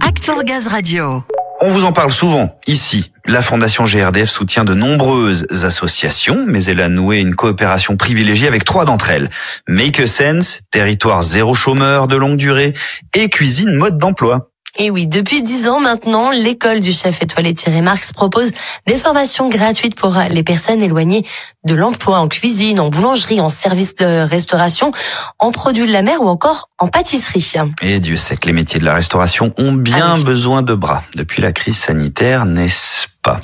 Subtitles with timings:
[0.00, 1.22] Act Gaz Radio.
[1.60, 3.12] On vous en parle souvent ici.
[3.26, 8.64] La Fondation GRDF soutient de nombreuses associations, mais elle a noué une coopération privilégiée avec
[8.64, 9.30] trois d'entre elles.
[9.68, 12.72] Make a Sense, Territoire zéro chômeur de longue durée
[13.14, 14.50] et Cuisine mode d'emploi.
[14.78, 18.50] Et oui, depuis dix ans maintenant, l'école du chef étoilé Thierry Marx propose
[18.86, 21.24] des formations gratuites pour les personnes éloignées
[21.64, 24.92] de l'emploi en cuisine, en boulangerie, en service de restauration,
[25.38, 27.52] en produits de la mer ou encore en pâtisserie.
[27.80, 30.24] Et Dieu sait que les métiers de la restauration ont bien Ah oui.
[30.24, 33.40] besoin de bras depuis la crise sanitaire, n'est-ce pas?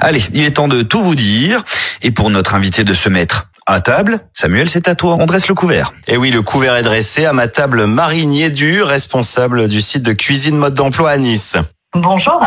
[0.00, 1.64] Allez, il est temps de tout vous dire.
[2.02, 5.16] Et pour notre invité de se mettre à table, Samuel, c'est à toi.
[5.18, 5.92] On dresse le couvert.
[6.08, 10.12] Et oui, le couvert est dressé à ma table Marie Niédu, responsable du site de
[10.12, 11.56] cuisine mode d'emploi à Nice.
[11.94, 12.40] Bonjour.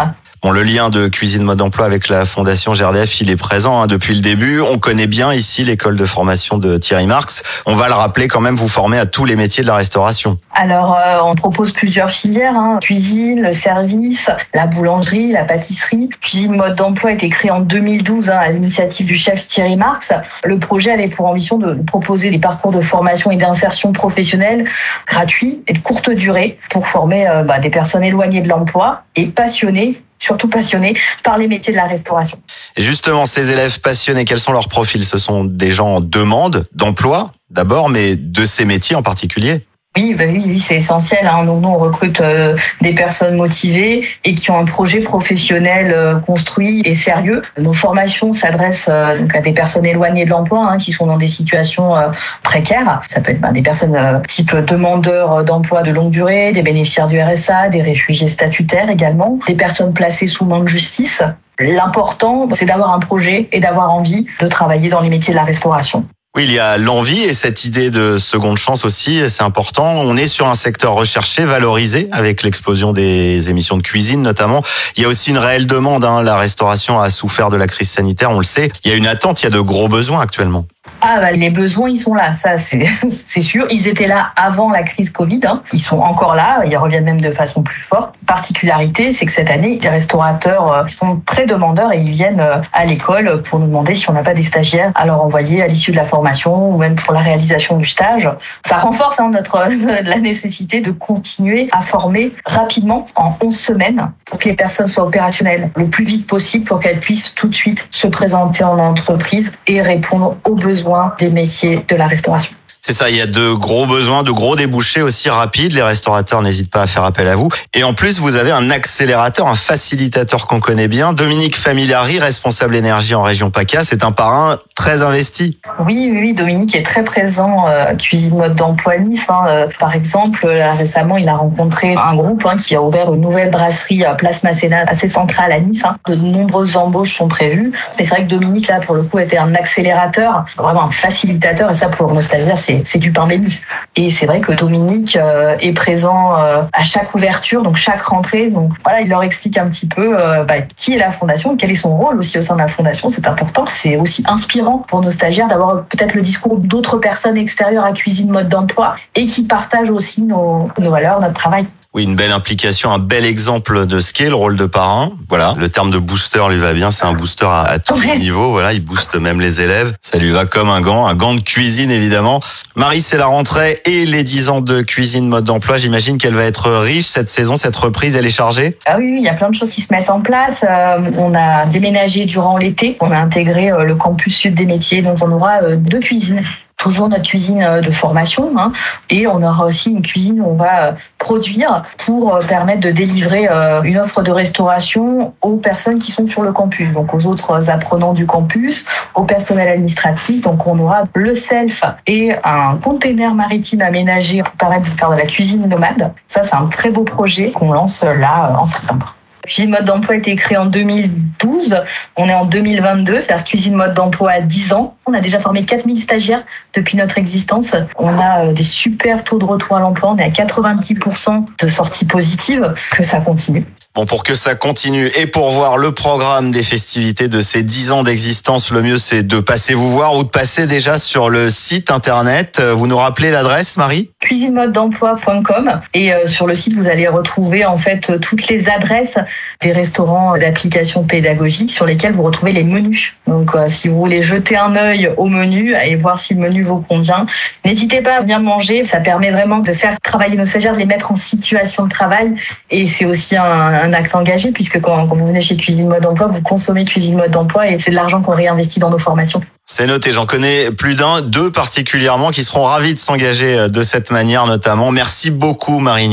[0.43, 3.87] Bon, le lien de cuisine mode d'emploi avec la fondation GRDF, il est présent hein,
[3.87, 4.59] depuis le début.
[4.59, 7.43] On connaît bien ici l'école de formation de Thierry Marx.
[7.65, 10.37] On va le rappeler quand même, vous formez à tous les métiers de la restauration.
[10.53, 12.79] Alors, euh, on propose plusieurs filières hein.
[12.81, 16.09] cuisine, le service, la boulangerie, la pâtisserie.
[16.19, 20.11] Cuisine mode d'emploi a été créée en 2012 hein, à l'initiative du chef Thierry Marx.
[20.43, 24.65] Le projet avait pour ambition de proposer des parcours de formation et d'insertion professionnelle
[25.07, 29.27] gratuits et de courte durée pour former euh, bah, des personnes éloignées de l'emploi et
[29.27, 32.39] passionnées surtout passionnées par les métiers de la restauration.
[32.77, 35.03] Et justement, ces élèves passionnés, quels sont leurs profils?
[35.03, 39.65] Ce sont des gens en demande d'emploi d'abord, mais de ces métiers en particulier?
[39.95, 41.27] Oui, bah oui, oui, c'est essentiel.
[41.27, 41.45] Hein.
[41.45, 46.15] Donc nous, on recrute euh, des personnes motivées et qui ont un projet professionnel euh,
[46.15, 47.43] construit et sérieux.
[47.59, 51.17] Nos formations s'adressent euh, donc à des personnes éloignées de l'emploi, hein, qui sont dans
[51.17, 52.07] des situations euh,
[52.41, 53.01] précaires.
[53.07, 57.07] Ça peut être bah, des personnes euh, type demandeurs d'emploi de longue durée, des bénéficiaires
[57.07, 61.21] du RSA, des réfugiés statutaires également, des personnes placées sous main de justice.
[61.59, 65.45] L'important, c'est d'avoir un projet et d'avoir envie de travailler dans les métiers de la
[65.45, 66.03] restauration.
[66.35, 69.85] Oui, il y a l'envie et cette idée de seconde chance aussi, c'est important.
[69.85, 74.63] On est sur un secteur recherché, valorisé, avec l'explosion des émissions de cuisine notamment.
[74.97, 76.03] Il y a aussi une réelle demande.
[76.03, 76.23] Hein.
[76.23, 78.71] La restauration a souffert de la crise sanitaire, on le sait.
[78.83, 80.65] Il y a une attente, il y a de gros besoins actuellement.
[81.05, 83.67] Ah bah, les besoins ils sont là, ça c'est sûr.
[83.69, 85.61] Ils étaient là avant la crise Covid, hein.
[85.73, 88.15] ils sont encore là, ils reviennent même de façon plus forte.
[88.25, 92.61] Particularité, c'est que cette année, les restaurateurs euh, sont très demandeurs et ils viennent euh,
[92.71, 95.67] à l'école pour nous demander si on n'a pas des stagiaires à leur envoyer à
[95.67, 98.29] l'issue de la formation ou même pour la réalisation du stage.
[98.65, 99.57] Ça renforce hein, notre
[100.05, 105.03] la nécessité de continuer à former rapidement en 11 semaines pour que les personnes soient
[105.03, 109.51] opérationnelles le plus vite possible pour qu'elles puissent tout de suite se présenter en entreprise
[109.67, 112.53] et répondre aux besoins des métiers de la restauration.
[112.85, 115.71] C'est ça, il y a de gros besoins, de gros débouchés aussi rapides.
[115.71, 117.47] Les restaurateurs n'hésitent pas à faire appel à vous.
[117.73, 121.13] Et en plus, vous avez un accélérateur, un facilitateur qu'on connaît bien.
[121.13, 124.59] Dominique Familari, responsable énergie en région PACA, c'est un parrain
[124.91, 125.59] investi.
[125.79, 129.25] Oui, oui, Dominique est très présent euh, cuisine mode d'emploi Nice.
[129.29, 129.43] hein.
[129.47, 133.49] Euh, par exemple, récemment, il a rencontré un groupe hein, qui a ouvert une nouvelle
[133.49, 135.83] brasserie à Place Masséna, assez centrale à Nice.
[135.85, 135.95] hein.
[136.07, 137.71] De nombreuses embauches sont prévues.
[137.97, 141.71] Mais c'est vrai que Dominique, là, pour le coup, était un accélérateur, vraiment un facilitateur.
[141.71, 143.59] Et ça, pour nos stagiaires, c'est c'est du pain béni.
[143.95, 148.49] Et c'est vrai que Dominique euh, est présent à chaque ouverture, donc chaque rentrée.
[148.49, 150.15] Donc voilà, il leur explique un petit peu
[150.47, 153.09] bah, qui est la fondation, quel est son rôle aussi au sein de la fondation.
[153.09, 153.65] C'est important.
[153.73, 158.29] C'est aussi inspirant pour nos stagiaires d'avoir peut-être le discours d'autres personnes extérieures à Cuisine
[158.29, 161.67] Mode d'Emploi et qui partagent aussi nos, valeurs, notre travail.
[161.95, 165.11] Oui, une belle implication, un bel exemple de ce qu'est le rôle de parrain.
[165.29, 168.17] Voilà, le terme de booster lui va bien, c'est un booster à, à tous les
[168.17, 168.49] niveaux.
[168.49, 169.93] Voilà, il booste même les élèves.
[169.99, 172.39] Ça lui va comme un gant, un gant de cuisine évidemment.
[172.75, 175.77] Marie, c'est la rentrée et les 10 ans de cuisine mode d'emploi.
[175.77, 178.79] J'imagine qu'elle va être riche cette saison, cette reprise, elle est chargée.
[178.87, 180.65] Ah oui, il y a plein de choses qui se mettent en place.
[180.67, 182.97] Euh, on a déménagé durant l'été.
[183.01, 185.03] On a intégré euh, le campus sud des métiers.
[185.03, 186.43] Donc, on aura euh, deux cuisines.
[186.75, 188.51] Toujours notre cuisine de formation.
[188.57, 188.73] hein.
[189.09, 193.47] et on aura aussi une cuisine où on va produire pour euh, permettre de délivrer
[193.49, 196.91] euh, une offre de restauration aux personnes qui sont sur le campus.
[196.91, 198.85] Donc, aux autres apprenants du campus,
[199.15, 200.41] au personnel administratif.
[200.41, 205.15] Donc, on aura le self et un container maritime aménagé pour permettre de faire de
[205.15, 206.11] la cuisine nomade.
[206.27, 209.15] Ça, c'est un très beau projet qu'on lance là euh, en septembre.
[209.45, 211.77] Cuisine mode d'emploi a été créée en 2012.
[212.15, 214.95] On est en 2022, c'est-à-dire cuisine mode d'emploi à 10 ans.
[215.05, 216.43] On a déjà formé 4000 stagiaires
[216.73, 217.73] depuis notre existence.
[217.97, 220.11] On a euh, des super taux de retour à l'emploi.
[220.11, 222.73] On est à 90% de sorties positives.
[222.91, 223.65] Que ça continue.
[223.95, 227.91] Bon, pour que ça continue et pour voir le programme des festivités de ces 10
[227.91, 231.51] ans d'existence, le mieux c'est de passer vous voir ou de passer déjà sur le
[231.51, 232.57] site internet.
[232.59, 234.09] Euh, vous nous rappelez l'adresse, Marie?
[234.19, 239.19] Cuisinemodedemploi.com et euh, sur le site vous allez retrouver en fait toutes les adresses
[239.61, 243.13] des restaurants d'applications pédagogiques sur lesquels vous retrouvez les menus.
[243.27, 246.63] Donc euh, si vous voulez jeter un œil au menu et voir si le menu
[246.63, 247.27] vous convient,
[247.63, 248.85] n'hésitez pas à venir manger.
[248.85, 252.33] Ça permet vraiment de faire travailler nos stagiaires, de les mettre en situation de travail
[252.71, 256.27] et c'est aussi un, un acte engagé puisque quand, vous venez chez Cuisine Mode Emploi,
[256.27, 259.41] vous consommez Cuisine Mode d'emploi et c'est de l'argent qu'on réinvestit dans nos formations.
[259.65, 263.81] C'est noté, j'en connais plus d'un, deux particulièrement, qui seront ravis de s'engager euh, de
[263.81, 264.91] cette manière notamment.
[264.91, 266.07] Merci beaucoup Marie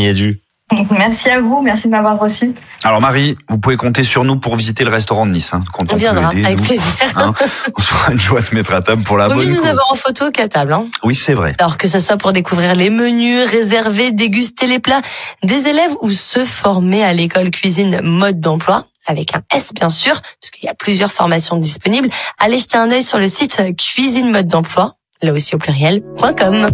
[0.91, 2.55] Merci à vous, merci de m'avoir reçu.
[2.85, 5.53] Alors Marie, vous pouvez compter sur nous pour visiter le restaurant de Nice.
[5.53, 6.93] Hein, quand on, on viendra, aider, avec nous, plaisir.
[7.17, 7.35] Hein,
[7.77, 9.97] on sera une joie de mettre à table pour la Vaut bonne nous avoir en
[9.97, 10.73] photo qu'à table.
[10.73, 10.87] Hein.
[11.03, 11.55] Oui, c'est vrai.
[11.59, 15.03] Alors que ce soit pour découvrir les menus, réserver, déguster les plats
[15.43, 20.21] des élèves ou se former à l'école cuisine mode d'emploi, avec un S bien sûr,
[20.41, 22.09] puisqu'il y a plusieurs formations disponibles,
[22.39, 26.03] allez jeter un œil sur le site cuisine mode d'emploi, là aussi au pluriel,
[26.39, 26.67] .com.